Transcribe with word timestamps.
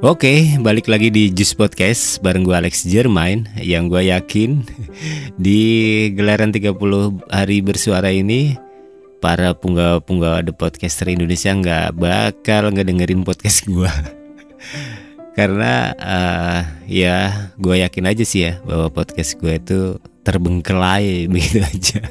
Oke, 0.00 0.56
balik 0.64 0.88
lagi 0.88 1.12
di 1.12 1.28
Juice 1.28 1.52
Podcast 1.52 2.24
bareng 2.24 2.40
gue 2.48 2.56
Alex 2.56 2.88
Jermain 2.88 3.44
yang 3.60 3.92
gue 3.92 4.08
yakin 4.08 4.64
di 5.44 5.60
gelaran 6.16 6.56
30 6.56 6.72
hari 7.28 7.60
bersuara 7.60 8.08
ini 8.08 8.56
para 9.20 9.52
punggawa-punggawa 9.52 10.40
The 10.40 10.56
Podcaster 10.56 11.04
Indonesia 11.12 11.52
nggak 11.52 12.00
bakal 12.00 12.72
ngedengerin 12.72 13.28
podcast 13.28 13.68
gue 13.68 13.92
karena 15.38 15.92
uh, 16.00 16.60
ya 16.88 17.52
gue 17.60 17.84
yakin 17.84 18.08
aja 18.08 18.24
sih 18.24 18.48
ya 18.48 18.56
bahwa 18.64 18.88
podcast 18.88 19.36
gue 19.36 19.52
itu 19.52 20.00
terbengkelai 20.24 21.28
begitu 21.32 21.60
aja. 21.60 22.08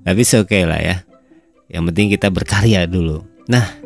Tapi 0.00 0.22
oke 0.24 0.48
okay 0.48 0.64
lah 0.64 0.80
ya. 0.80 0.96
Yang 1.68 1.92
penting 1.92 2.06
kita 2.16 2.32
berkarya 2.32 2.88
dulu. 2.88 3.20
Nah 3.52 3.84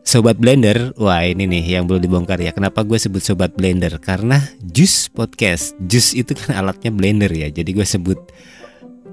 Sobat 0.00 0.40
Blender, 0.40 0.96
wah 0.96 1.20
ini 1.22 1.44
nih 1.44 1.76
yang 1.78 1.84
belum 1.84 2.00
dibongkar 2.00 2.40
ya. 2.40 2.56
Kenapa 2.56 2.82
gue 2.82 2.96
sebut 2.96 3.20
Sobat 3.20 3.52
Blender? 3.52 4.00
Karena 4.00 4.40
Juice 4.64 5.12
Podcast, 5.12 5.76
Juice 5.76 6.16
itu 6.16 6.32
kan 6.32 6.56
alatnya 6.56 6.88
blender 6.88 7.28
ya. 7.28 7.52
Jadi 7.52 7.70
gue 7.76 7.84
sebut 7.84 8.18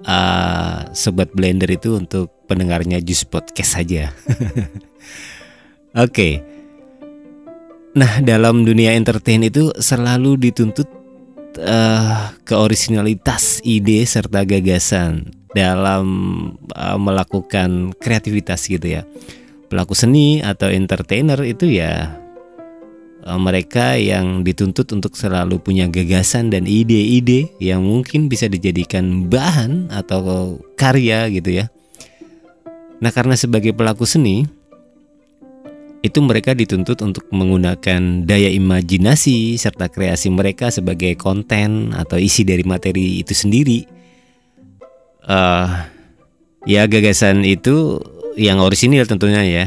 uh, 0.08 0.88
Sobat 0.96 1.36
Blender 1.36 1.68
itu 1.68 2.00
untuk 2.00 2.32
pendengarnya 2.48 3.04
Juice 3.04 3.28
Podcast 3.28 3.76
saja. 3.78 4.16
Oke. 5.94 6.08
okay. 6.08 6.34
Nah 7.98 8.24
dalam 8.24 8.64
dunia 8.64 8.96
entertain 8.96 9.44
itu 9.44 9.74
selalu 9.76 10.40
dituntut 10.40 10.88
uh, 11.60 12.32
keoriginalitas 12.48 13.60
ide 13.66 14.06
serta 14.08 14.46
gagasan 14.46 15.34
dalam 15.52 16.06
uh, 16.78 16.98
melakukan 17.02 17.92
kreativitas 17.98 18.70
gitu 18.70 19.02
ya 19.02 19.04
pelaku 19.68 19.94
seni 19.94 20.40
atau 20.40 20.72
entertainer 20.72 21.40
itu 21.44 21.68
ya 21.68 22.18
eh, 23.24 23.40
mereka 23.40 24.00
yang 24.00 24.42
dituntut 24.48 24.88
untuk 24.96 25.14
selalu 25.20 25.60
punya 25.60 25.92
gagasan 25.92 26.50
dan 26.50 26.64
ide-ide 26.66 27.52
yang 27.60 27.84
mungkin 27.84 28.32
bisa 28.32 28.48
dijadikan 28.48 29.28
bahan 29.28 29.92
atau 29.92 30.58
karya 30.80 31.28
gitu 31.32 31.64
ya. 31.64 31.68
Nah, 32.98 33.14
karena 33.14 33.38
sebagai 33.38 33.78
pelaku 33.78 34.10
seni 34.10 34.50
itu 36.06 36.20
mereka 36.22 36.54
dituntut 36.54 36.98
untuk 37.02 37.26
menggunakan 37.34 38.26
daya 38.26 38.50
imajinasi 38.54 39.58
serta 39.58 39.90
kreasi 39.90 40.30
mereka 40.30 40.70
sebagai 40.70 41.18
konten 41.18 41.92
atau 41.94 42.22
isi 42.22 42.46
dari 42.46 42.64
materi 42.64 43.22
itu 43.22 43.34
sendiri. 43.34 43.86
Uh, 45.28 45.68
ya 46.64 46.88
gagasan 46.88 47.44
itu 47.44 48.00
yang 48.38 48.62
orisinil 48.62 49.10
tentunya 49.10 49.44
ya. 49.44 49.66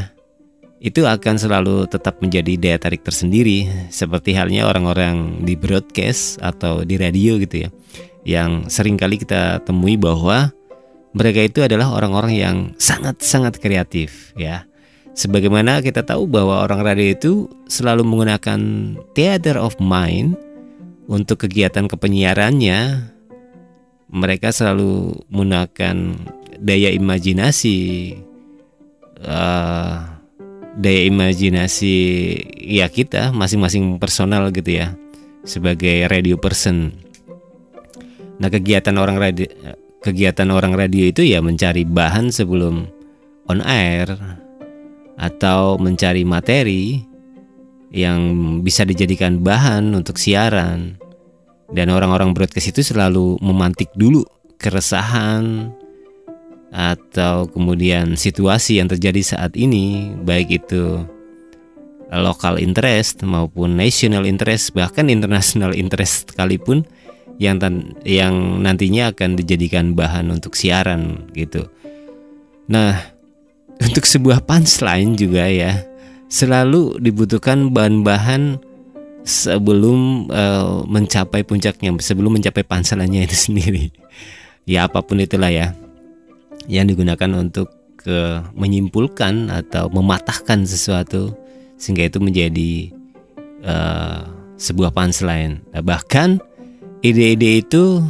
Itu 0.80 1.04
akan 1.04 1.36
selalu 1.36 1.92
tetap 1.92 2.24
menjadi 2.24 2.56
daya 2.56 2.78
tarik 2.80 3.04
tersendiri 3.04 3.68
seperti 3.92 4.32
halnya 4.32 4.64
orang-orang 4.64 5.44
di 5.44 5.52
broadcast 5.52 6.40
atau 6.40 6.88
di 6.88 6.96
radio 6.96 7.36
gitu 7.36 7.68
ya 7.68 7.70
yang 8.24 8.68
sering 8.68 9.00
kali 9.00 9.16
kita 9.20 9.64
temui 9.64 9.96
bahwa 9.96 10.52
mereka 11.16 11.42
itu 11.42 11.60
adalah 11.64 11.91
orang-orang 11.91 12.32
yang 12.36 12.56
sangat-sangat 12.78 13.58
kreatif 13.58 14.30
ya. 14.38 14.64
Sebagaimana 15.10 15.82
kita 15.82 16.06
tahu 16.06 16.30
bahwa 16.30 16.62
orang 16.62 16.86
radio 16.86 17.10
itu 17.10 17.32
selalu 17.66 18.06
menggunakan 18.06 18.60
theater 19.18 19.58
of 19.58 19.74
mind 19.82 20.38
untuk 21.10 21.44
kegiatan 21.44 21.91
kepenyiarannya. 21.91 23.10
Mereka 24.10 24.54
selalu 24.54 25.22
menggunakan 25.30 26.14
daya 26.62 26.94
imajinasi 26.94 28.14
uh, 29.24 29.94
daya 30.80 31.00
imajinasi 31.10 31.96
ya 32.56 32.86
kita 32.88 33.34
masing-masing 33.34 33.98
personal 34.00 34.48
gitu 34.54 34.80
ya 34.80 34.94
sebagai 35.44 36.06
radio 36.08 36.36
person. 36.36 36.94
Nah 38.41 38.48
kegiatan 38.48 38.97
orang 38.97 39.20
radio 39.20 39.48
kegiatan 40.00 40.48
orang 40.48 40.72
radio 40.72 41.04
itu 41.08 41.25
ya 41.25 41.44
mencari 41.44 41.84
bahan 41.84 42.32
sebelum 42.32 42.88
on 43.48 43.60
air 43.60 44.08
atau 45.20 45.76
mencari 45.76 46.25
materi 46.25 47.04
yang 47.92 48.22
bisa 48.64 48.87
dijadikan 48.88 49.44
bahan 49.44 49.92
untuk 49.92 50.16
siaran 50.16 50.97
dan 51.75 51.92
orang-orang 51.92 52.32
broadcast 52.32 52.72
itu 52.72 52.81
selalu 52.94 53.37
memantik 53.44 53.92
dulu 53.92 54.25
keresahan 54.56 55.75
atau 56.70 57.50
kemudian 57.50 58.14
situasi 58.14 58.78
yang 58.78 58.86
terjadi 58.86 59.22
saat 59.26 59.58
ini 59.58 60.14
baik 60.22 60.62
itu 60.62 61.03
lokal 62.10 62.58
interest 62.58 63.22
maupun 63.22 63.78
national 63.78 64.26
interest 64.26 64.75
bahkan 64.75 65.06
international 65.10 65.75
interest 65.75 66.34
sekalipun 66.34 66.82
yang 67.41 67.56
yang 68.03 68.60
nantinya 68.60 69.14
akan 69.14 69.38
dijadikan 69.38 69.97
bahan 69.97 70.28
untuk 70.28 70.58
siaran 70.58 71.31
gitu. 71.32 71.70
Nah, 72.69 72.98
untuk 73.87 74.04
sebuah 74.04 74.44
punchline 74.44 75.16
juga 75.16 75.48
ya 75.48 75.87
selalu 76.31 77.02
dibutuhkan 77.02 77.75
bahan-bahan 77.75 78.60
sebelum 79.26 80.31
uh, 80.31 80.87
mencapai 80.87 81.42
puncaknya, 81.42 81.91
sebelum 81.98 82.38
mencapai 82.38 82.62
punchline-nya 82.62 83.26
itu 83.26 83.37
sendiri. 83.50 83.91
Ya 84.69 84.87
apa 84.87 85.00
pun 85.02 85.19
itulah 85.19 85.50
ya 85.50 85.72
yang 86.70 86.86
digunakan 86.86 87.34
untuk 87.34 87.75
ke 87.98 88.41
menyimpulkan 88.54 89.50
atau 89.50 89.91
mematahkan 89.91 90.64
sesuatu 90.64 91.34
sehingga 91.76 92.06
itu 92.08 92.22
menjadi 92.22 92.72
uh, 93.66 94.25
sebuah 94.56 94.94
punchline. 94.94 95.60
Nah, 95.75 95.82
bahkan 95.82 96.38
ide-ide 97.03 97.60
itu 97.60 98.00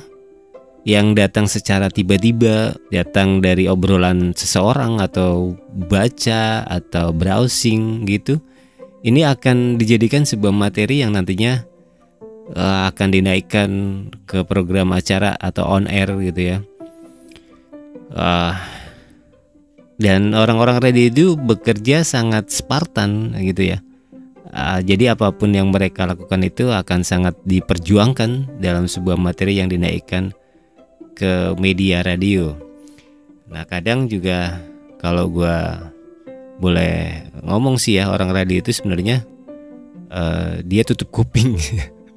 yang 0.84 1.16
datang 1.16 1.48
secara 1.48 1.88
tiba-tiba, 1.88 2.76
datang 2.92 3.40
dari 3.40 3.66
obrolan 3.66 4.36
seseorang 4.36 5.02
atau 5.02 5.58
baca 5.90 6.64
atau 6.68 7.10
browsing 7.10 8.06
gitu, 8.06 8.38
ini 9.02 9.26
akan 9.26 9.80
dijadikan 9.80 10.22
sebuah 10.22 10.52
materi 10.52 11.02
yang 11.02 11.16
nantinya 11.16 11.64
uh, 12.54 12.90
akan 12.92 13.08
dinaikkan 13.10 13.70
ke 14.24 14.44
program 14.46 14.94
acara 14.94 15.34
atau 15.38 15.66
on 15.66 15.86
air 15.90 16.10
gitu 16.20 16.56
ya 16.56 16.58
uh, 18.14 18.54
dan 20.00 20.32
orang-orang 20.32 20.80
ready 20.80 21.12
itu 21.12 21.36
bekerja 21.36 22.02
sangat 22.02 22.48
Spartan 22.48 23.36
gitu 23.36 23.76
ya. 23.76 23.78
Uh, 24.50 24.82
jadi 24.82 25.14
apa 25.14 25.30
pun 25.30 25.54
yang 25.54 25.70
mereka 25.70 26.08
lakukan 26.08 26.42
itu 26.42 26.72
akan 26.72 27.06
sangat 27.06 27.38
diperjuangkan 27.46 28.58
dalam 28.58 28.90
sebuah 28.90 29.14
materi 29.14 29.60
yang 29.60 29.70
dinaikkan 29.70 30.34
ke 31.14 31.54
media 31.60 32.02
radio. 32.02 32.56
Nah 33.52 33.68
kadang 33.68 34.08
juga 34.10 34.58
kalau 34.98 35.30
gue 35.30 35.58
boleh 36.58 37.28
ngomong 37.44 37.76
sih 37.76 38.00
ya 38.00 38.10
orang 38.10 38.32
radio 38.32 38.58
itu 38.58 38.72
sebenarnya 38.74 39.22
uh, 40.10 40.64
dia 40.64 40.82
tutup 40.82 41.12
kuping, 41.12 41.60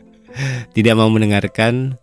tidak 0.75 0.94
mau 0.98 1.12
mendengarkan 1.12 2.00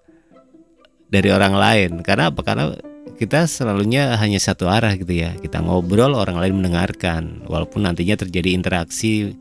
dari 1.10 1.32
orang 1.32 1.56
lain. 1.56 1.90
Karena 2.06 2.30
apa? 2.30 2.40
Karena 2.46 2.70
kita 3.16 3.44
selalunya 3.48 4.16
hanya 4.16 4.40
satu 4.40 4.68
arah 4.68 4.96
gitu 4.96 5.12
ya. 5.12 5.36
Kita 5.36 5.60
ngobrol 5.60 6.16
orang 6.16 6.40
lain 6.40 6.60
mendengarkan. 6.60 7.44
Walaupun 7.48 7.84
nantinya 7.84 8.16
terjadi 8.16 8.52
interaksi 8.52 9.36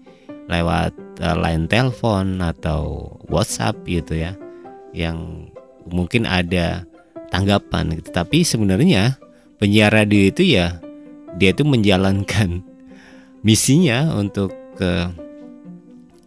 lewat 0.49 0.95
uh, 1.21 1.37
line 1.39 1.67
telepon 1.69 2.41
atau 2.41 3.13
WhatsApp 3.29 3.79
gitu 3.85 4.17
ya 4.17 4.33
yang 4.91 5.47
mungkin 5.87 6.25
ada 6.25 6.83
tanggapan 7.29 7.99
gitu. 7.99 8.09
Tapi 8.11 8.41
sebenarnya 8.43 9.19
penyiar 9.61 9.93
radio 9.93 10.27
itu 10.27 10.43
ya 10.55 10.79
dia 11.37 11.53
itu 11.53 11.61
menjalankan 11.67 12.63
misinya 13.47 14.15
untuk 14.15 14.51
ke 14.79 15.11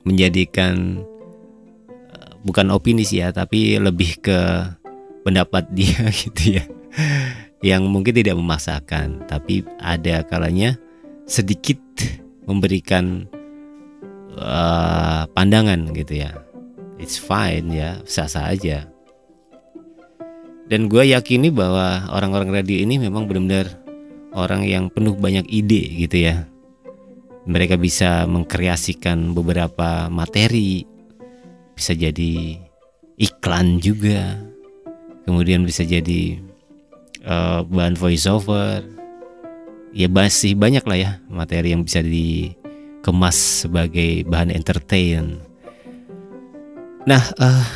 menjadikan 0.04 1.02
uh, 2.12 2.32
bukan 2.44 2.70
opini 2.70 3.02
sih 3.02 3.22
ya 3.22 3.32
tapi 3.32 3.78
lebih 3.80 4.18
ke 4.20 4.38
pendapat 5.22 5.66
dia 5.72 6.06
gitu 6.22 6.60
ya 6.60 6.64
yang 7.62 7.86
mungkin 7.88 8.12
tidak 8.12 8.36
memaksakan, 8.36 9.24
tapi 9.30 9.62
ada 9.78 10.26
kalanya 10.26 10.76
sedikit 11.24 11.78
memberikan 12.44 13.30
uh, 14.36 15.24
pandangan 15.30 15.94
gitu 15.94 16.26
ya. 16.26 16.34
It's 16.98 17.18
fine 17.18 17.70
ya, 17.70 17.98
sah-sah 18.06 18.50
aja. 18.50 18.86
Dan 20.70 20.86
gue 20.88 21.10
yakini 21.10 21.50
bahwa 21.50 22.08
orang-orang 22.10 22.62
radio 22.62 22.78
ini 22.80 22.96
memang 22.96 23.26
benar-benar 23.26 23.82
orang 24.32 24.64
yang 24.64 24.88
penuh 24.88 25.14
banyak 25.18 25.44
ide 25.50 25.82
gitu 26.06 26.30
ya. 26.30 26.46
Mereka 27.42 27.74
bisa 27.76 28.22
mengkreasikan 28.30 29.34
beberapa 29.34 30.06
materi, 30.06 30.86
bisa 31.74 31.90
jadi 31.92 32.54
iklan 33.18 33.82
juga, 33.82 34.38
kemudian 35.26 35.66
bisa 35.66 35.82
jadi 35.82 36.38
uh, 37.26 37.62
bahan 37.66 37.94
voiceover 37.98 38.82
ya 39.92 40.08
masih 40.08 40.56
banyak 40.56 40.84
lah 40.88 40.98
ya 40.98 41.10
materi 41.28 41.76
yang 41.76 41.84
bisa 41.84 42.00
di 42.00 42.56
kemas 43.02 43.66
sebagai 43.66 44.24
bahan 44.24 44.54
entertain. 44.54 45.42
Nah, 47.02 47.22
uh, 47.42 47.66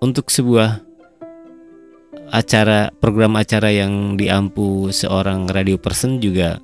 untuk 0.00 0.32
sebuah 0.32 0.80
acara 2.32 2.88
program 2.96 3.36
acara 3.36 3.68
yang 3.68 4.16
diampu 4.16 4.88
seorang 4.88 5.44
radio 5.52 5.76
person 5.76 6.16
juga 6.16 6.56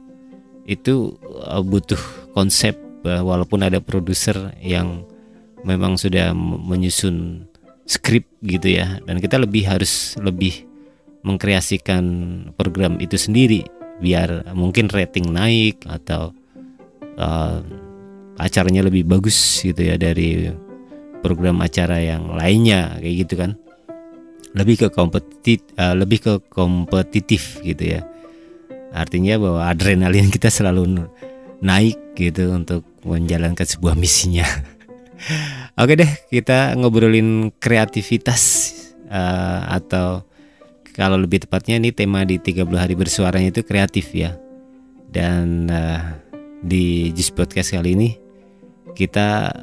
itu 0.65 1.21
uh, 1.45 1.61
butuh 1.61 2.01
konsep 2.33 2.77
walaupun 3.05 3.65
ada 3.65 3.81
produser 3.81 4.53
yang 4.61 5.05
memang 5.65 5.97
sudah 5.97 6.33
menyusun 6.37 7.49
skrip 7.89 8.29
gitu 8.45 8.77
ya 8.77 9.01
dan 9.09 9.17
kita 9.17 9.41
lebih 9.41 9.65
harus 9.65 10.13
lebih 10.21 10.68
mengkreasikan 11.27 12.05
program 12.55 12.97
itu 13.03 13.19
sendiri 13.19 13.67
biar 13.99 14.55
mungkin 14.55 14.87
rating 14.87 15.35
naik 15.35 15.83
atau 15.87 16.31
uh, 17.19 17.59
acaranya 18.39 18.87
lebih 18.87 19.03
bagus 19.05 19.61
gitu 19.67 19.83
ya 19.83 19.99
dari 19.99 20.47
program 21.19 21.59
acara 21.59 21.99
yang 21.99 22.31
lainnya 22.39 22.95
kayak 23.03 23.17
gitu 23.27 23.35
kan. 23.35 23.53
Lebih 24.55 24.87
ke 24.87 24.89
kompetit 24.95 25.61
uh, 25.77 25.99
lebih 25.99 26.23
ke 26.23 26.33
kompetitif 26.49 27.59
gitu 27.67 27.99
ya. 27.99 28.07
Artinya 28.95 29.37
bahwa 29.37 29.67
adrenalin 29.69 30.31
kita 30.35 30.49
selalu 30.49 31.11
naik 31.59 31.99
gitu 32.15 32.55
untuk 32.55 32.87
menjalankan 33.03 33.67
sebuah 33.67 33.99
misinya. 33.99 34.47
Oke 35.83 35.99
deh 35.99 36.11
kita 36.31 36.79
ngobrolin 36.79 37.51
kreativitas 37.59 38.75
uh, 39.11 39.67
atau 39.67 40.28
kalau 40.99 41.15
lebih 41.15 41.47
tepatnya 41.47 41.79
ini 41.79 41.95
tema 41.95 42.27
di 42.27 42.43
30 42.43 42.67
hari 42.75 42.99
bersuaranya 42.99 43.55
itu 43.55 43.63
kreatif 43.63 44.11
ya 44.11 44.35
dan 45.09 45.71
uh, 45.71 46.19
di 46.59 47.15
Jis 47.15 47.31
Podcast 47.31 47.71
kali 47.71 47.95
ini 47.95 48.11
kita 48.99 49.55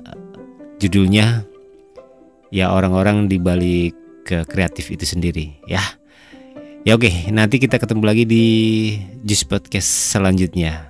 judulnya 0.79 1.43
ya 2.55 2.71
orang-orang 2.71 3.27
di 3.27 3.35
balik 3.35 3.91
ke 4.25 4.47
kreatif 4.47 4.89
itu 4.89 5.03
sendiri 5.03 5.59
ya. 5.67 5.83
Ya 6.85 6.93
oke, 6.93 7.09
nanti 7.33 7.57
kita 7.57 7.81
ketemu 7.81 8.03
lagi 8.05 8.23
di 8.29 8.45
Jis 9.25 9.41
Podcast 9.41 9.89
selanjutnya. 9.89 10.85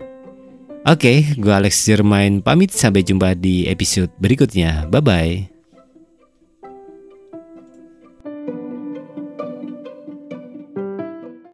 Oke, 0.83 1.23
gue 1.39 1.53
Alex 1.55 1.87
Jermain 1.87 2.43
pamit 2.43 2.75
sampai 2.75 3.01
jumpa 3.01 3.31
di 3.33 3.65
episode 3.71 4.11
berikutnya. 4.19 4.91
Bye 4.91 5.01
bye. 5.01 5.54